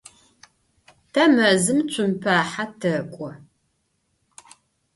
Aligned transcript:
Te 1.13 1.23
mezım 1.35 1.79
tsumpahe 1.89 2.65
tek'o. 2.79 3.29